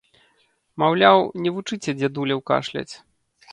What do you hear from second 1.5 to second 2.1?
вучыце